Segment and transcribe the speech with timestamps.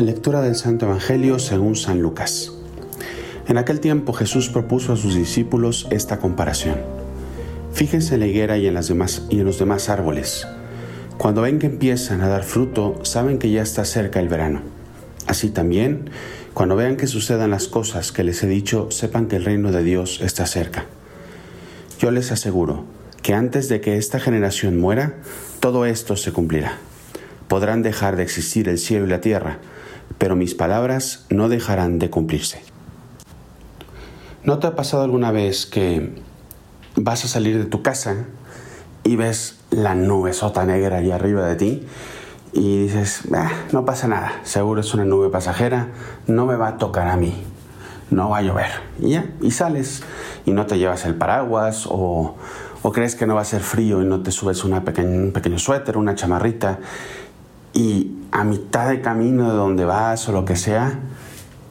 [0.00, 2.52] Lectura del Santo Evangelio según San Lucas.
[3.46, 6.76] En aquel tiempo Jesús propuso a sus discípulos esta comparación.
[7.74, 10.46] Fíjense en la higuera y en, las demás, y en los demás árboles.
[11.18, 14.62] Cuando ven que empiezan a dar fruto, saben que ya está cerca el verano.
[15.26, 16.08] Así también,
[16.54, 19.84] cuando vean que sucedan las cosas que les he dicho, sepan que el reino de
[19.84, 20.86] Dios está cerca.
[21.98, 22.86] Yo les aseguro
[23.22, 25.16] que antes de que esta generación muera,
[25.60, 26.78] todo esto se cumplirá.
[27.48, 29.58] Podrán dejar de existir el cielo y la tierra,
[30.18, 32.62] pero mis palabras no dejarán de cumplirse.
[34.42, 36.14] ¿No te ha pasado alguna vez que
[36.96, 38.26] vas a salir de tu casa
[39.04, 41.86] y ves la nube sota negra allá arriba de ti
[42.52, 45.88] y dices, ah, no pasa nada, seguro es una nube pasajera,
[46.26, 47.44] no me va a tocar a mí,
[48.10, 48.70] no va a llover.
[48.98, 50.02] Y ya, y sales
[50.46, 52.36] y no te llevas el paraguas o,
[52.92, 55.96] crees que no va a ser frío y no te subes una un pequeño suéter,
[55.96, 56.80] una chamarrita
[57.72, 61.00] y a mitad de camino de donde vas o lo que sea,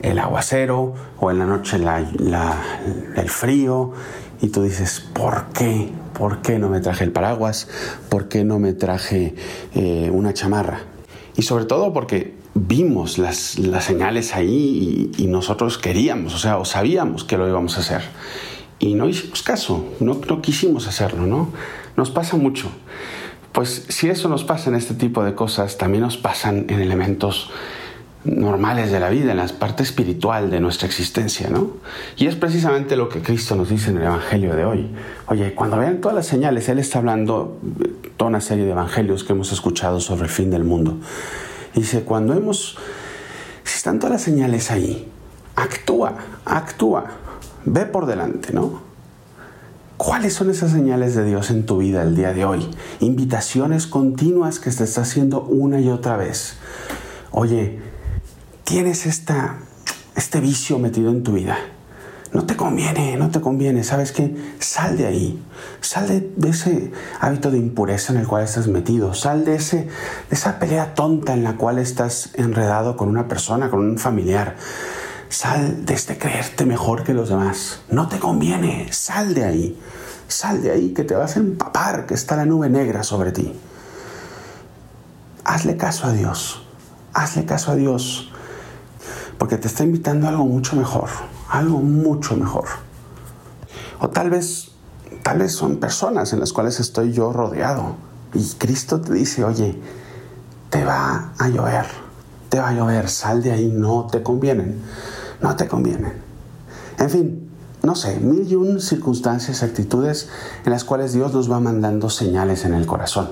[0.00, 3.92] el aguacero o en la noche el frío
[4.40, 5.90] y tú dices, ¿por qué?
[6.12, 7.68] ¿Por qué no me traje el paraguas?
[8.08, 9.34] ¿Por qué no me traje
[9.74, 10.80] eh, una chamarra?
[11.36, 16.64] Y sobre todo porque vimos las, las señales ahí y, nosotros queríamos, o sea, o
[16.64, 18.02] sabíamos que lo íbamos a hacer.
[18.80, 21.50] Y no hicimos caso, no, no quisimos hacerlo, ¿no?
[21.96, 22.70] Nos pasa mucho.
[23.52, 27.50] Pues si eso nos pasa en este tipo de cosas, también nos pasan en elementos
[28.24, 31.70] normales de la vida, en la parte espiritual de nuestra existencia, ¿no?
[32.16, 34.90] Y es precisamente lo que Cristo nos dice en el Evangelio de hoy.
[35.26, 37.58] Oye, cuando vean todas las señales, Él está hablando
[38.16, 40.98] toda una serie de evangelios que hemos escuchado sobre el fin del mundo.
[41.74, 42.76] dice, cuando hemos,
[43.62, 45.08] si están todas las señales ahí,
[45.54, 46.14] actúa,
[46.44, 47.04] actúa,
[47.64, 48.87] ve por delante, ¿no?
[49.98, 52.70] ¿Cuáles son esas señales de Dios en tu vida el día de hoy?
[53.00, 56.54] Invitaciones continuas que te está haciendo una y otra vez.
[57.32, 57.80] Oye,
[58.62, 59.58] tienes esta,
[60.14, 61.58] este vicio metido en tu vida.
[62.32, 63.82] No te conviene, no te conviene.
[63.82, 64.36] ¿Sabes qué?
[64.60, 65.42] Sal de ahí.
[65.80, 69.14] Sal de, ese hábito de impureza en el cual estás metido.
[69.14, 69.88] Sal de, ese, de
[70.30, 74.54] esa pelea tonta en la cual estás enredado con una persona, con un familiar.
[75.28, 77.80] Sal de este creerte mejor que los demás.
[77.90, 78.90] No te conviene.
[78.92, 79.78] Sal de ahí.
[80.26, 83.54] Sal de ahí que te vas a empapar, que está la nube negra sobre ti.
[85.44, 86.62] Hazle caso a Dios.
[87.12, 88.32] Hazle caso a Dios.
[89.38, 91.10] Porque te está invitando a algo mucho mejor.
[91.50, 92.66] Algo mucho mejor.
[94.00, 94.70] O tal vez,
[95.22, 97.96] tal vez son personas en las cuales estoy yo rodeado.
[98.32, 99.78] Y Cristo te dice, oye,
[100.70, 101.86] te va a llover.
[102.48, 103.10] Te va a llover.
[103.10, 103.70] Sal de ahí.
[103.70, 104.82] No te convienen
[105.40, 106.12] no te conviene.
[106.98, 107.50] En fin,
[107.82, 110.28] no sé, mil y un circunstancias, actitudes
[110.64, 113.30] en las cuales Dios nos va mandando señales en el corazón.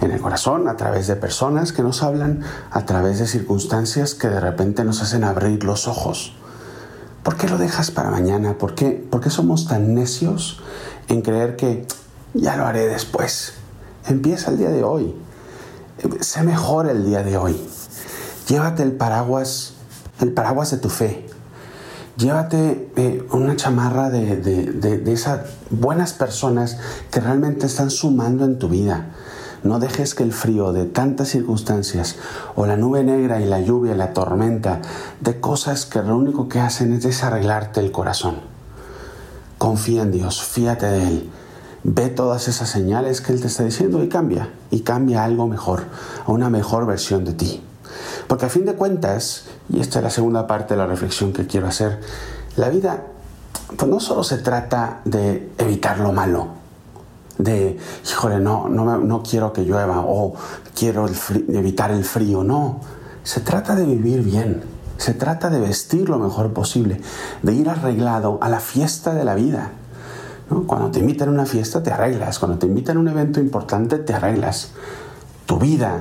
[0.00, 4.28] En el corazón, a través de personas que nos hablan, a través de circunstancias que
[4.28, 6.34] de repente nos hacen abrir los ojos.
[7.22, 8.58] ¿Por qué lo dejas para mañana?
[8.58, 10.60] ¿Por qué, ¿Por qué somos tan necios
[11.08, 11.86] en creer que
[12.34, 13.54] ya lo haré después?
[14.06, 15.14] Empieza el día de hoy.
[16.20, 17.58] Sé mejor el día de hoy.
[18.48, 19.74] Llévate el paraguas,
[20.20, 21.26] el paraguas de tu fe,
[22.16, 26.78] Llévate eh, una chamarra de, de, esas buenas personas
[27.10, 29.10] que realmente están sumando en tu vida.
[29.64, 32.16] No dejes que el frío de tantas circunstancias
[32.54, 34.80] o la nube negra y la lluvia la tormenta
[35.20, 38.36] de cosas que lo único que hacen es desarreglarte el corazón.
[39.58, 41.30] Confía en Dios, fíate de Él.
[41.82, 44.50] Ve todas esas señales que Él te está diciendo y cambia.
[44.70, 45.84] Y cambia algo mejor,
[46.26, 47.62] a una mejor versión de ti.
[48.26, 51.46] Porque a fin de cuentas, y esta es la segunda parte de la reflexión que
[51.46, 52.00] quiero hacer,
[52.56, 53.04] la vida
[53.76, 56.48] pues no solo se trata de evitar lo malo,
[57.38, 57.78] de,
[58.08, 60.34] híjole, no, no, no quiero que llueva o
[60.74, 61.06] quiero
[61.48, 62.80] evitar el frío, no,
[63.22, 64.62] se trata de vivir bien,
[64.98, 67.00] se trata de vestir lo mejor posible,
[67.42, 69.72] de ir arreglado a la fiesta de la vida.
[70.66, 73.98] Cuando te invitan a una fiesta te arreglas, cuando te invitan a un evento importante
[73.98, 74.72] te arreglas.
[75.46, 76.00] Tu vida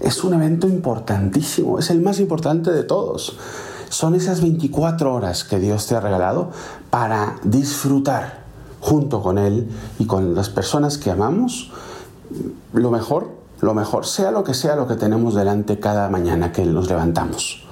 [0.00, 3.36] es un evento importantísimo, es el más importante de todos.
[3.88, 6.50] Son esas 24 horas que Dios te ha regalado
[6.90, 8.44] para disfrutar
[8.80, 9.68] junto con Él
[9.98, 11.70] y con las personas que amamos
[12.72, 13.28] lo mejor,
[13.60, 17.64] lo mejor, sea lo que sea lo que tenemos delante cada mañana que nos levantamos.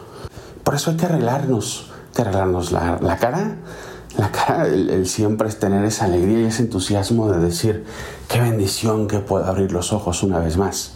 [0.62, 3.56] Por eso hay que arreglarnos, que arreglarnos la, cara,
[4.16, 7.84] la cara, el, el, siempre es tener esa alegría y ese entusiasmo de decir,
[8.28, 10.91] qué bendición que puedo abrir los ojos una vez más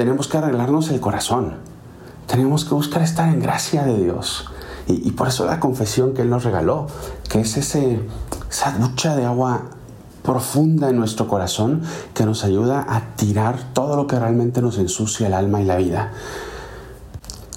[0.00, 1.56] tenemos que arreglarnos el corazón.
[2.26, 4.46] Tenemos que buscar estar en gracia de Dios.
[4.86, 6.86] Y, por eso la confesión que Él nos regaló,
[7.28, 8.00] que es ese,
[8.48, 9.64] esa ducha de agua
[10.22, 11.82] profunda en nuestro corazón
[12.14, 15.76] que nos ayuda a tirar todo lo que realmente nos ensucia el alma y la
[15.76, 16.12] vida.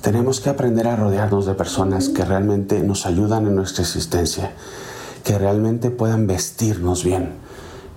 [0.02, 4.52] Tenemos que aprender a rodearnos de personas que realmente nos ayudan en nuestra existencia,
[5.24, 7.36] que realmente puedan vestirnos bien,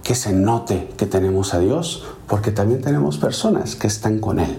[0.04, 4.58] que se note que tenemos a Dios, porque también tenemos personas que están con Él.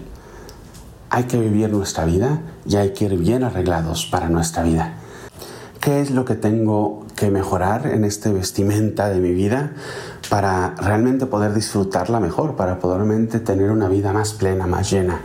[1.09, 4.95] Hay que vivir nuestra vida y hay que ir bien arreglados para nuestra vida.
[5.79, 9.71] ¿Qué es lo que tengo que mejorar en este vestimenta de mi vida
[10.29, 15.21] para realmente poder disfrutarla mejor, para poder realmente tener una vida más plena, más llena?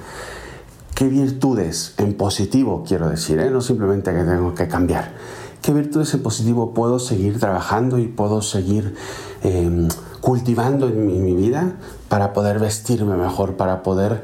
[0.95, 3.41] ¿Qué virtudes en positivo quiero decir?
[3.41, 3.51] Eh?
[3.51, 5.15] No simplemente que tengo que cambiar.
[5.63, 8.95] ¿Qué virtudes en positivo puedo seguir trabajando y puedo seguir
[9.43, 9.89] em,
[10.23, 11.75] cultivando en mi vida
[12.09, 14.23] para poder vestirme mejor, para poder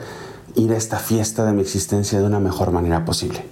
[0.55, 3.45] ir a esta fiesta de mi existencia de una mejor manera posible?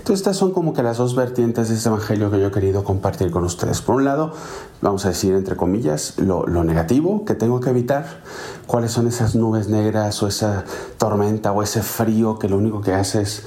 [0.00, 2.84] Entonces estas son como que las dos vertientes de este evangelio que yo he querido
[2.84, 3.82] compartir con ustedes.
[3.82, 4.32] Por un lado,
[4.80, 8.22] vamos a decir entre comillas, lo, negativo que tengo que evitar,
[8.66, 10.64] cuáles son esas nubes negras o esa
[10.96, 13.42] tormenta o ese frío que lo único que hace es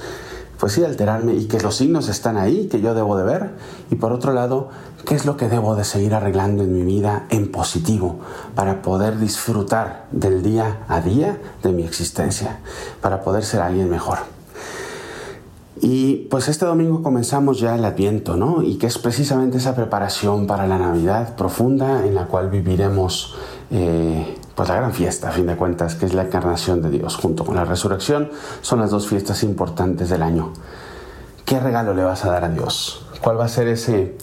[0.58, 3.50] pues sí, alterarme y que los signos están ahí, que yo debo de ver.
[3.90, 4.68] Y por otro lado,
[5.06, 8.20] ¿qué es lo que debo de seguir arreglando en mi vida en positivo
[8.54, 12.58] para poder disfrutar del día a día de mi existencia,
[13.00, 14.18] para poder ser alguien mejor?
[15.80, 18.62] Y pues este domingo comenzamos ya el Adviento, ¿no?
[18.62, 23.34] Y que es precisamente esa preparación para la Navidad profunda en la cual viviremos
[23.70, 27.16] eh, pues la gran fiesta, a fin de cuentas, que es la encarnación de Dios
[27.16, 28.30] junto con la resurrección.
[28.60, 30.52] Son las dos fiestas importantes del año.
[31.44, 33.06] ¿Qué regalo le vas a dar a Dios?
[33.22, 34.16] ¿Cuál va a ser ese...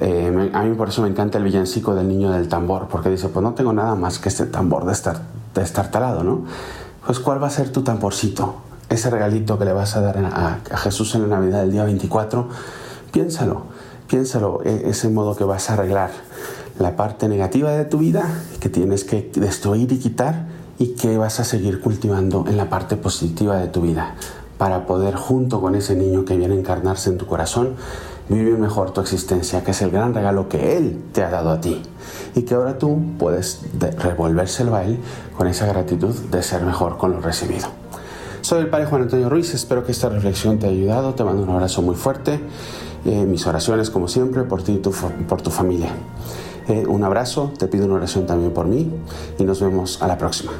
[0.00, 3.28] Eh, a mí por eso me encanta el villancico del niño del tambor, porque dice,
[3.28, 5.20] pues no tengo nada más que este tambor de estar,
[5.54, 6.44] de estar talado, ¿no?
[7.06, 8.66] Pues ¿cuál va a ser tu tamborcito?
[8.88, 12.48] ese regalito que le vas a dar a, Jesús en la Navidad del día 24,
[13.12, 13.62] piénsalo,
[14.06, 16.10] piénsalo, e, ese modo que vas a arreglar
[16.78, 18.24] la parte negativa de tu vida
[18.60, 20.46] que tienes que destruir y quitar
[20.78, 24.14] y que vas a seguir cultivando en la parte positiva de tu vida
[24.58, 27.74] para poder junto con ese niño que viene a encarnarse en tu corazón
[28.28, 31.60] vivir mejor tu existencia, que es el gran regalo que Él te ha dado a
[31.60, 31.80] ti
[32.34, 33.60] y que ahora tú puedes
[33.98, 34.98] revolvérselo a Él
[35.36, 37.68] con esa gratitud de ser mejor con lo recibido.
[38.40, 41.42] Soy el Padre Juan Antonio Ruiz, espero que esta reflexión te haya ayudado, te mando
[41.42, 42.40] un abrazo muy fuerte,
[43.04, 45.90] eh, mis oraciones como siempre por ti y por tu familia.
[46.68, 48.90] Eh, un abrazo, te pido una oración también por mí
[49.38, 50.52] y nos vemos a la próxima.